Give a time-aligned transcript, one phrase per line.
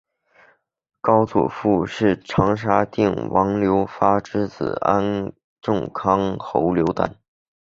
[0.99, 5.31] 高祖父是长沙定王刘发之子安
[5.61, 7.17] 众康侯刘丹。